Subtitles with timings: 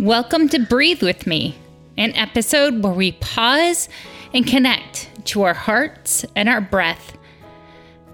[0.00, 1.58] Welcome to Breathe With Me,
[1.98, 3.86] an episode where we pause
[4.32, 7.18] and connect to our hearts and our breath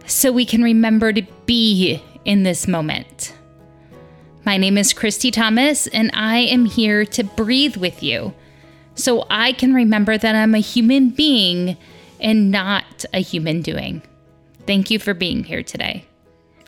[0.05, 3.37] so we can remember to be in this moment.
[4.45, 8.35] My name is Christy Thomas, and I am here to breathe with you
[8.97, 11.77] so I can remember that I'm a human being
[12.19, 14.03] and not a human doing.
[14.67, 16.05] Thank you for being here today.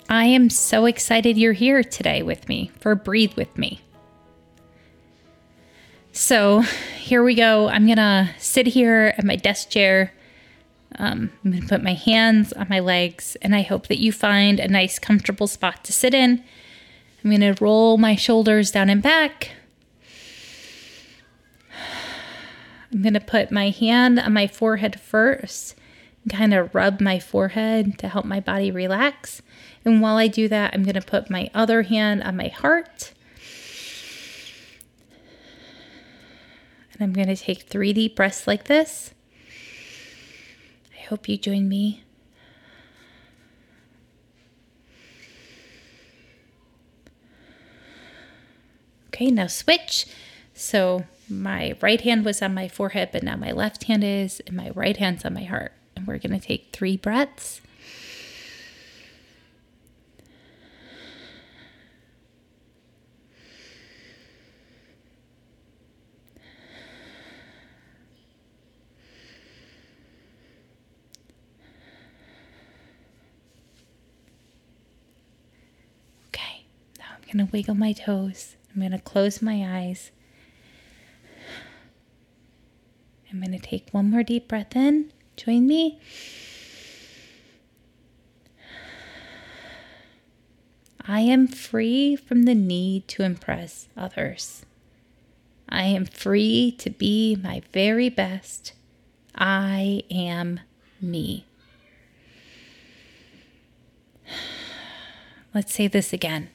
[0.09, 3.81] I am so excited you're here today with me for Breathe With Me.
[6.19, 6.63] So
[6.99, 7.69] here we go.
[7.69, 10.13] I'm to sit here at my desk chair.
[10.97, 14.59] Um, I'm to put my hands on my legs, and I hope that you find
[14.59, 16.43] a nice, comfortable spot to sit in.
[17.23, 19.53] I'm to roll my shoulders down and back.
[22.93, 25.77] I'm to put my hand on my forehead first
[26.29, 29.41] kind of rub my forehead to help my body relax.
[29.85, 33.13] And while I do that, I'm going to put my other hand on my heart
[36.99, 39.13] And I'm going to take three deep breaths like this.
[40.97, 42.03] I hope you join me.
[49.09, 50.07] Okay, now switch.
[50.55, 54.57] So my right hand was on my forehead, but now my left hand is, and
[54.57, 55.73] my right hand's on my heart.
[55.97, 57.61] And we're going to take three breaths.
[77.29, 78.57] I'm going to wiggle my toes.
[78.73, 80.13] I'm going to close my eyes.
[83.31, 85.13] I'm going to take one more deep breath in.
[85.37, 86.01] Join me.
[91.07, 94.65] I am free from the need to impress others.
[95.69, 98.73] I am free to be my very best.
[99.35, 100.61] I am
[100.99, 101.45] me.
[105.55, 106.49] Let's say this again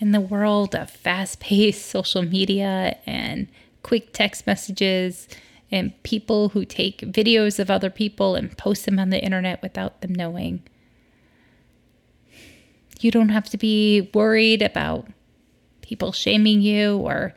[0.00, 3.46] in the world of fast paced social media and
[3.82, 5.28] quick text messages
[5.70, 10.00] and people who take videos of other people and post them on the internet without
[10.00, 10.62] them knowing.
[12.98, 15.06] You don't have to be worried about
[15.80, 17.34] people shaming you or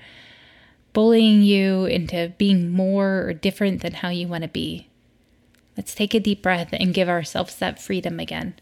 [0.94, 4.88] bullying you into being more or different than how you want to be.
[5.78, 8.56] Let's take a deep breath and give ourselves that freedom again.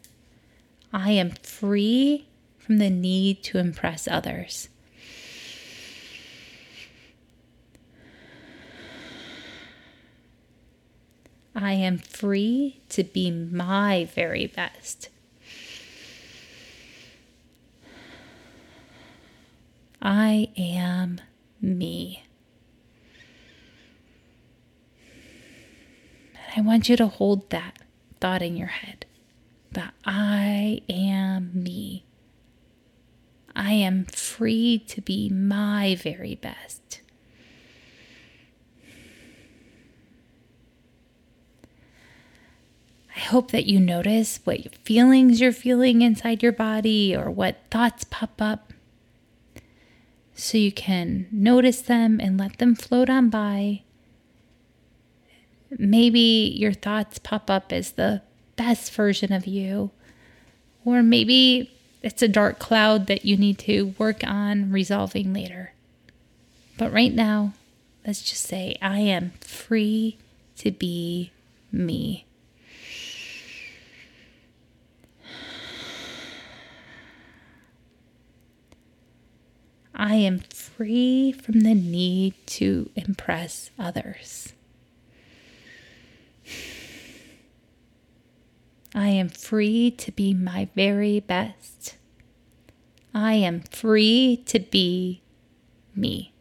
[0.93, 2.27] I am free
[2.61, 4.69] from the need to impress others.
[11.53, 15.09] I am free to be my very best.
[20.01, 21.21] I am
[21.61, 22.23] me.
[26.33, 27.77] And I want you to hold that
[28.19, 29.05] thought in your head
[29.71, 31.00] that I am
[33.91, 37.01] am free to be my very best.
[43.15, 48.05] I hope that you notice what feelings you're feeling inside your body or what thoughts
[48.09, 48.73] pop up
[50.33, 53.83] so you can notice them and let them float on by.
[55.69, 58.23] Maybe your thoughts pop up as the
[58.55, 59.91] best version of you,
[60.83, 65.73] or maybe it's a dark cloud that you need to work on resolving later.
[66.77, 67.53] But right now,
[68.05, 70.17] let's just say I am free
[70.57, 71.31] to be
[71.71, 72.25] me.
[79.93, 84.53] I am free from the need to impress others.
[88.93, 91.95] I am free to be my very best.
[93.13, 95.21] I am free to be
[95.95, 96.33] me.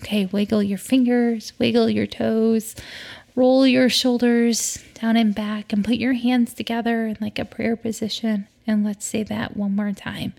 [0.00, 2.74] Okay, wiggle your fingers, wiggle your toes,
[3.36, 7.76] roll your shoulders down and back, and put your hands together in like a prayer
[7.76, 8.48] position.
[8.66, 10.32] And let's say that one more time.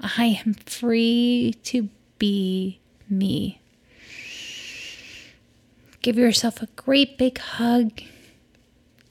[0.00, 3.61] I am free to be me.
[6.02, 8.02] Give yourself a great big hug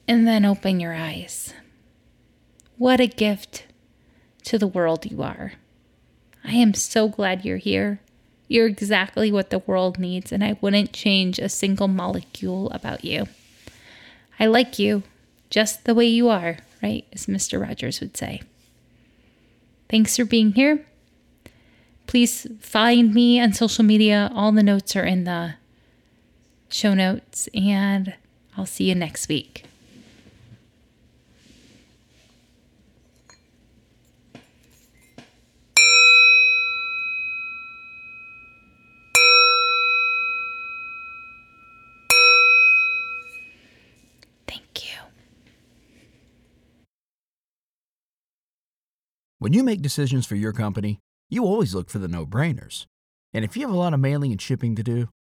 [0.06, 1.54] and then open your eyes.
[2.76, 3.64] What a gift
[4.44, 5.54] to the world you are.
[6.44, 8.00] I am so glad you're here.
[8.46, 13.26] You're exactly what the world needs, and I wouldn't change a single molecule about you.
[14.38, 15.04] I like you
[15.48, 17.06] just the way you are, right?
[17.12, 17.60] As Mr.
[17.60, 18.42] Rogers would say.
[19.88, 20.84] Thanks for being here.
[22.06, 24.30] Please find me on social media.
[24.34, 25.54] All the notes are in the
[26.72, 28.14] show notes, and
[28.56, 29.64] I'll see you next week.
[44.46, 45.00] Thank you.
[49.38, 50.98] When you make decisions for your company,
[51.28, 52.86] you always look for the no brainers.
[53.34, 55.08] And if you have a lot of mailing and shipping to do,